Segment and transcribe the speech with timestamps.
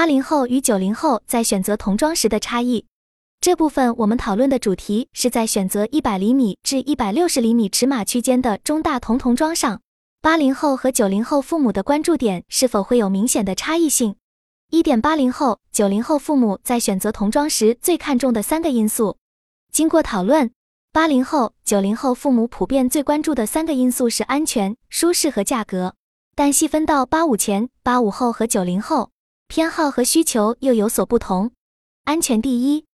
[0.00, 2.86] 八零后与九零后在选择童装时的差异。
[3.38, 9.82] 这部分我们讨论的主题是在选择一百厘米至一百六十厘米尺码区间的中大童童装上，
[10.22, 14.16] 八零后和九零后父母的关注点是否会有明显的差异性？
[14.70, 19.18] 一点八零后、九零后父母在选择童装时最看重的三个因素。
[19.70, 20.50] 经过讨论，
[20.94, 25.94] 八零后、九零后父母普遍最关注的三个因素是安全、舒适和价格。
[26.34, 29.09] 但细分到八五前、八五后和九零后，
[29.50, 31.50] 偏好和需求又有所不同。
[32.04, 32.84] 安全第一，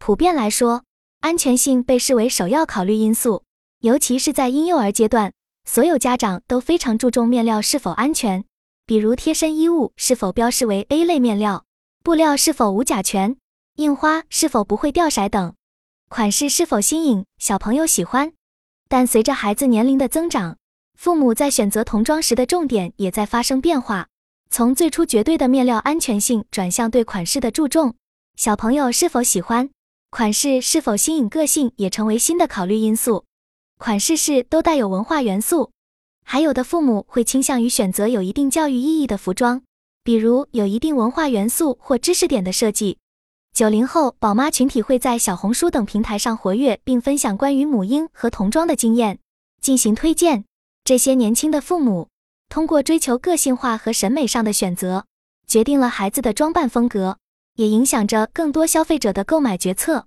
[0.00, 0.82] 普遍来说，
[1.20, 3.44] 安全性被视为首要考虑因素，
[3.78, 5.32] 尤其是在婴幼儿阶段，
[5.64, 8.44] 所有家长都非常注重面料是否安全，
[8.86, 11.64] 比如贴身衣物是否标示为 A 类面料，
[12.02, 13.36] 布料是否无甲醛，
[13.76, 15.54] 印花是否不会掉色等，
[16.08, 18.32] 款式是否新颖，小朋友喜欢。
[18.88, 20.56] 但随着孩子年龄的增长，
[20.98, 24.08] 父母在选择童装时的重点也在发生变化，
[24.52, 27.94] 从最初绝对的面料安全性转向对款式的注重，
[28.34, 29.70] 小朋友是否喜欢，
[30.10, 33.24] 款式是否新颖个性也成为新的考虑因素。
[33.78, 35.70] 款式是都带有文化元素，
[36.24, 39.62] 还有的父母会倾向于选择有一定教育意义的服装，
[40.02, 42.98] 比如有一定文化元素或知识点的设计。
[43.54, 49.20] 九零后宝妈群体会在小红书等平台上活跃，并分享关于母婴和童装的经验，
[49.62, 50.44] 进行推荐。
[50.82, 52.08] 这些年轻的父母
[52.50, 55.06] 通过追求个性化和审美上的选择，
[55.46, 57.16] 决定了孩子的装扮风格，
[57.54, 60.06] 也影响着更多消费者的购买决策。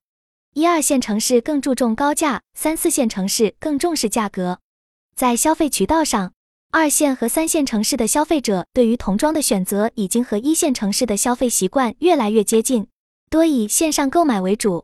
[0.54, 4.60] 一二线城市更注重高价，三四线城市更重视价格。
[5.16, 6.34] 在消费渠道上，
[6.72, 12.86] 二线和三线城市的消费者对于童装的选择已经和一线城市的消费习惯越来越接近，
[13.30, 14.84] 多以线上购买为主。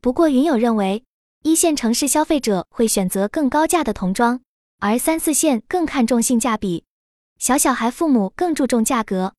[0.00, 1.04] 不过，云友认为，
[1.42, 4.40] 一线城市消费者会选择更高价的童装。
[4.80, 6.84] 而三四线更看重性价比，
[7.44, 9.34] 小小孩父母更注重价格。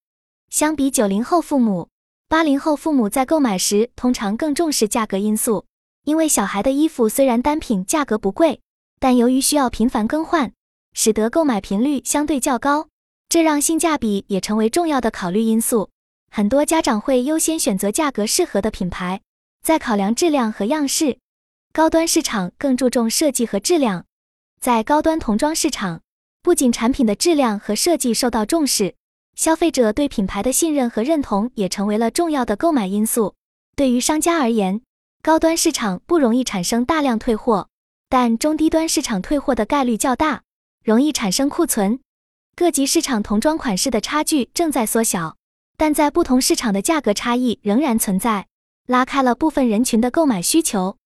[0.52, 1.89] 相比九零后父母，
[2.28, 5.66] 八零后父母在购买时通常更重视价格因素，
[6.03, 8.62] 因为小孩的衣服虽然单品价格不贵，
[9.00, 10.53] 但由于需要频繁更换，
[10.94, 12.90] 使得购买频率相对较高，
[13.28, 15.90] 这让性价比也成为重要的考虑因素。
[16.30, 19.19] 很多家长会优先选择价格适合的品牌，
[19.63, 21.18] 再考量质量和样式。
[21.74, 24.06] 高端市场更注重设计和质量。
[24.59, 26.01] 在高端童装市场，
[26.45, 28.94] 不仅产品的质量和设计受到重视，
[29.33, 33.33] 消费者对品牌的信任和认同也成为了重要的购买因素。
[33.75, 34.79] 对于商家而言，
[35.23, 37.69] 高端市场不容易产生大量退货，
[38.09, 40.44] 但中低端市场退货的概率较大，
[40.83, 42.00] 容易产生库存。
[42.56, 45.38] 各级市场童装款式的差距正在缩小，
[45.75, 48.45] 但在不同市场的价格差异仍然存在，
[48.85, 50.97] 拉开了部分人群的购买需求。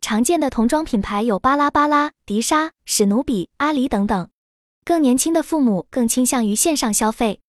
[0.00, 4.28] 常见的童装品牌有巴拉巴拉、迪莎、史努比、阿狸等等。
[4.84, 7.40] 更年轻的父母更倾向于线上消费，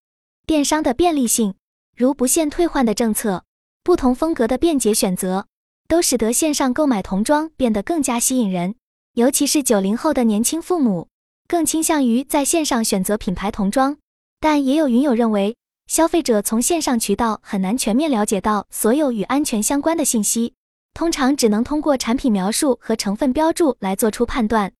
[0.47, 1.55] 电商的便利性，
[1.93, 3.43] 如不限退换的政策，
[3.83, 5.47] 不同风格的便捷选择，
[5.89, 8.75] 都使得线上购买童装变得更加吸引人。
[9.15, 11.09] 尤其是九零后的年轻父母，
[11.45, 13.97] 更倾向于在线上选择品牌童装。
[14.39, 15.57] 但也有云友认为，
[15.87, 20.53] 消费者从线上渠道很难全面了解到所有与安全相关的信息。
[20.93, 24.71] 通常只能通过产品描述和成分标注来做出判断。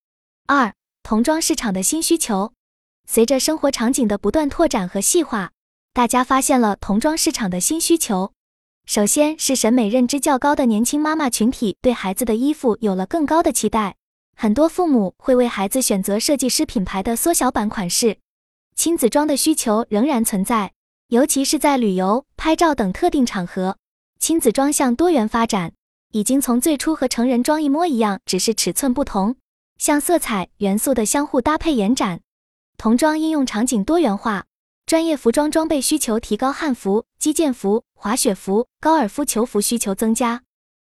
[0.48, 0.74] 二、
[1.06, 2.52] 童装市场的新需求，
[3.08, 5.52] 随着生活场景的不断拓展和细化，
[5.94, 8.34] 大家发现了童装市场的新需求。
[8.88, 13.98] 首先是审美认知较高的年轻妈妈群体对孩子的衣服有了更高的期待，
[14.36, 18.18] 很多父母会为孩子选择设计师品牌的缩小版款式。
[18.76, 20.74] 亲子装的需求仍然存在，
[21.10, 23.78] 尤其是在旅游、拍照等特定场合，
[24.20, 25.74] 亲子装向多元发展。
[26.14, 29.36] 已经从最初和成人装一模一样，只是尺寸不同，
[29.78, 32.22] 向色彩元素的相互搭配延展。
[32.78, 34.46] 童装应用场景多元化，
[34.86, 40.44] 专业服装装备需求提高，汉服、击剑服、滑雪服、高尔夫球服需求增加。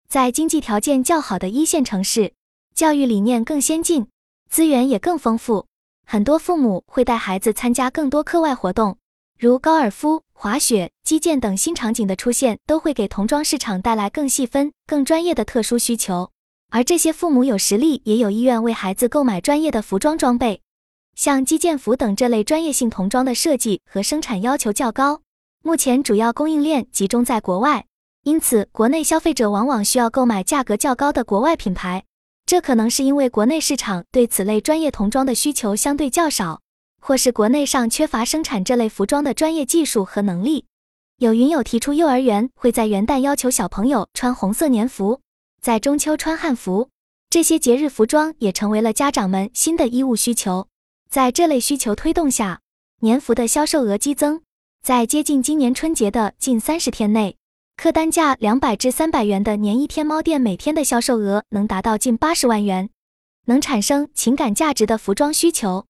[0.09, 2.33] 在经济条件较好的一线城市，
[2.75, 4.06] 教育理念更先进，
[4.49, 5.66] 资源也更丰富，
[6.06, 8.99] 很多父母会带孩子参加更多课外活动。
[9.39, 16.30] 如高尔夫、滑雪、击剑等新场景的出现，都会给童装市场带来更细分、更专业的特殊需求。
[16.71, 20.61] 而这些父母有实力，也有意愿为孩子购买专业的服装装备。
[21.15, 25.21] 像击剑服等这类专业性童装的设计和生产要求较高，
[25.63, 27.87] 目前主要供应链集中在国外，
[28.25, 32.05] 因此国内消费者往往需要购买价格较高的国外品牌。
[32.47, 36.61] 这可能是因为国内市场对此类专业童装的需求相对较少。
[37.07, 40.65] 或是国内上缺乏生产这类服装的专业技术和能力。
[41.19, 45.21] 有云友提出，幼儿园会在元旦要求小朋友穿红色年服，
[45.65, 46.91] 在中秋穿汉服，
[47.31, 50.69] 这些节日服装也成为了家长们新的衣物需求。
[51.09, 52.61] 在这类需求推动下，
[53.01, 54.43] 年服的销售额激增。
[54.83, 57.39] 在接近今年春节的近三十天内，
[57.78, 62.91] 客单价两百至三百元的年一天猫店每天的销售额能达到近八十万元，
[63.47, 65.87] 能产生情感价值的服装需求。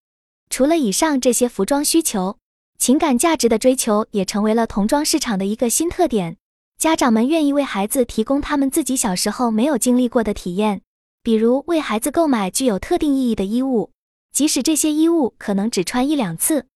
[0.51, 2.39] 除了以上这些服装需求，
[2.79, 6.37] 情感价值的追求也成为了童装市场的一个新特点。
[6.85, 10.83] 家长们愿意为孩子提供他们自己小时候没有经历过的体验，
[11.23, 13.91] 比如为孩子购买具有特定意义的衣物，
[14.35, 16.67] 即使这些衣物可能只穿一两次。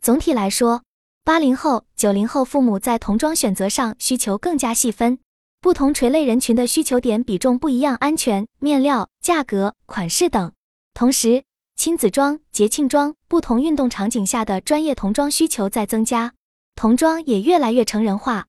[0.00, 0.82] 总体来说，
[1.22, 5.20] 八零后、九零后父母在童装选择上需求更加细分，
[5.60, 10.50] 不同垂类人群的需求点比重不一样，安全、面料、价格、款式等。
[10.92, 11.44] 同时，
[11.76, 16.32] 亲子装、节庆装、不同运动场景下的专业童装需求在增加，
[16.74, 18.48] 童装也越来越成人化。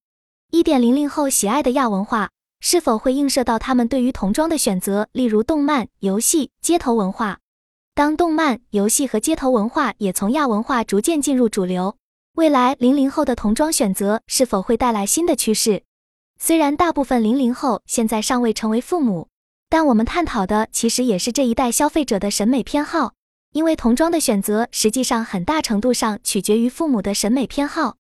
[0.54, 2.30] 一点零零后喜爱的亚文化
[2.60, 5.08] 是否会映射到他们对于童装的选择？
[5.12, 7.40] 例如动漫、游戏、街头文化。
[7.96, 11.98] 当动漫、游戏和街头文化也从亚文化逐渐进入主流，
[12.36, 15.82] 未来零零后的童装选择是否会带来新的趋势？
[16.40, 19.30] 虽然大部分零零后现在尚未成为父母，
[19.72, 23.14] 但我们探讨的其实也是这一代消费者的审美偏好，
[23.54, 27.96] 因为童装的选择实际上很大程度上取决于父母的审美偏好。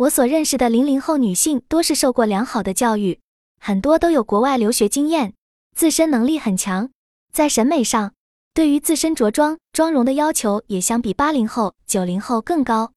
[0.00, 3.20] 我所认识的零零后女性多是受过良好的教育，
[3.60, 5.34] 很多都有国外留学经验，
[5.76, 6.88] 自身能力很强，
[7.34, 8.14] 在审美上。
[8.54, 12.92] 对于自身着装、妆容的要求也相比八零后、九零后更高。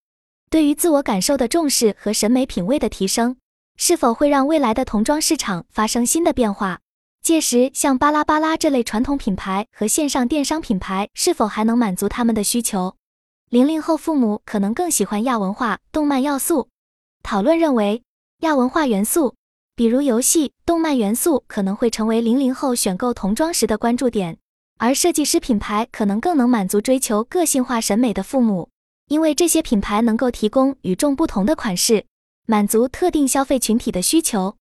[0.50, 3.36] 对于自我感受的重视和审美品味的提升，
[3.76, 6.80] 是否会让未来的童装市场发生新的变化？
[7.22, 12.96] 届时，像巴拉巴拉这类传统品牌和线上电商品牌是否还能满足他们的需求？
[13.50, 16.70] 零零后父母可能更喜欢亚文化、动漫要素。
[17.24, 18.04] 讨论认为，
[18.42, 19.34] 亚文化元素，
[19.76, 24.38] 比如游戏、动漫元素，可能会成为零零后选购童装时的关注点。
[24.78, 28.70] 而设计师品牌可能更能满足追求个性化审美的父母，
[29.08, 32.06] 因为这些品牌能够提供与众不同的款式，
[32.46, 34.58] 满足特定消费群体的需求。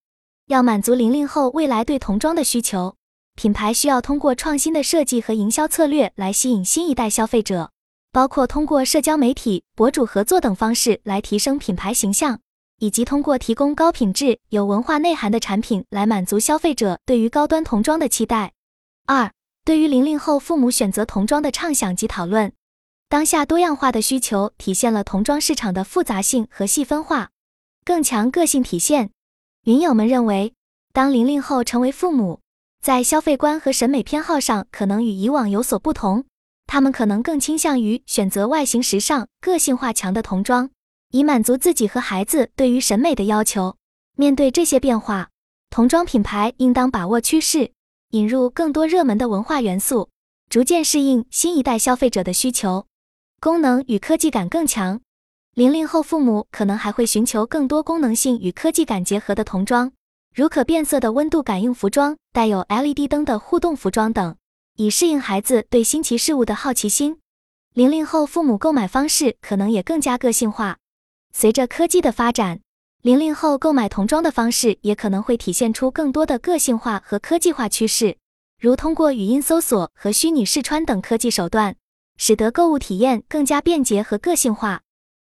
[0.46, 2.94] 要满足零零后未来对童装的需求，
[3.34, 7.70] 品牌需要通过创新的设计和营销策略来吸引新一代消费者，
[8.12, 12.38] 包括通过社交媒体、博主合作等方式来提升品牌形象，
[12.82, 18.54] 以及通过提供高品质、有文化内涵的产品来满足消费者对于高端童装的期待。
[19.06, 19.30] 二。
[19.64, 22.52] 对于零零后父母选择童装的畅想及讨论，
[23.08, 27.30] 当下多样化的需求体现了童装市场的复杂性和细分化，
[27.84, 29.10] 更强个性体现。
[29.62, 30.54] 云友们认为，
[30.92, 32.40] 当零零后成为父母，
[32.80, 36.24] 在消费观和审美偏好上可能与以往有所不同，
[36.66, 40.70] 他们可能更倾向于选择外形时尚、个性化强的童装，
[41.12, 43.76] 以满足自己和孩子对于审美的要求。
[44.16, 45.30] 面对这些变化，
[45.70, 47.70] 童装品牌应当把握趋势。
[48.10, 50.10] 引入更多热门的文化元素，
[50.50, 52.84] 逐渐适应新一代消费者的需求。
[53.40, 55.00] 功能与科技感更强，
[55.54, 59.92] 零零后父母可能还会寻求更多功能性与科技感结合的童装，
[60.34, 64.36] 如可变色的温度感应服装、带有 LED 灯的互动服装等，
[64.76, 67.18] 以适应孩子对新奇事物的好奇心。
[67.72, 70.76] 零零后父母购买方式可能也更加个性化，
[71.32, 72.60] 随着科技的发展。
[73.02, 78.16] 零零后购买童装的方式也可能会体现出更多的个性化和科技化趋势，
[78.60, 81.74] 如通过语音搜索和虚拟试穿等科技手段，
[82.16, 84.82] 使得购物体验更加便捷和个性化。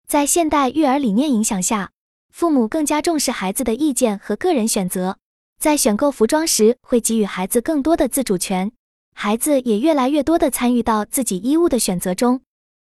[0.06, 1.93] 在现代育儿理念影响下，
[2.31, 5.16] 父母更加重视孩子的意见和个人选择，
[5.58, 8.71] 在选购服装时会给予孩子更多的自主权，
[9.14, 12.42] 孩子也越来越多的参与到自己衣物的选择中。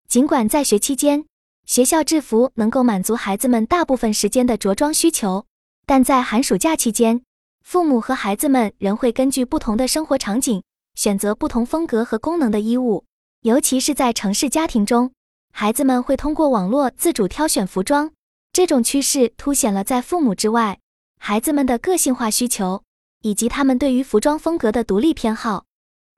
[0.09, 1.25] 尽管在学期间，
[1.64, 5.47] 学校制服能够满足孩子们大部分时间的着装需求，
[5.87, 7.23] 但在寒暑假期间，
[7.64, 10.62] 父母和孩子们仍会根据不同的生活场景
[10.95, 13.04] 选择不同风格和功能的衣物。
[13.42, 15.12] 尤其是在城市家庭中，
[15.52, 18.12] 孩子们会通过网络自主挑选服装。
[18.52, 20.78] 这种趋势凸显了在父母之外，
[21.19, 22.83] 孩子们的个性化需求
[23.23, 25.64] 以及他们对于服装风格的独立偏好。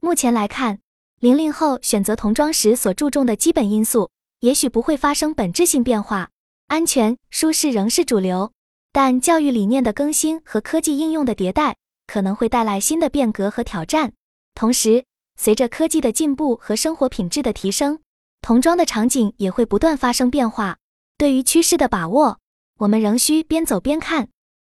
[0.01, 0.81] 目前来看，
[1.21, 4.11] 零零后选择童装时所注重的基本因素。
[4.45, 6.29] 也许不会发生本质性变化，
[6.67, 8.53] 安全、舒适仍是主流，
[8.93, 14.13] 但教育理念的更新和科技应用的迭代可能会带来新的变革和挑战。
[14.55, 15.07] 同时，
[15.41, 18.01] 随着科技的进步和生活品质的提升，
[18.43, 20.77] 童装的场景也会不断发生变化。
[21.17, 22.39] 对于趋势的把握，
[22.81, 24.29] 我们仍需边走边看。